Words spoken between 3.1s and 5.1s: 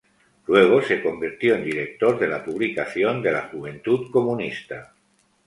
de la Juventud Comunista.